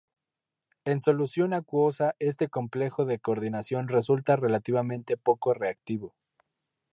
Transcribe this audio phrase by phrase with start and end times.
[0.83, 6.15] En solución acuosa este complejo de coordinación resulta relativamente poco reactivo.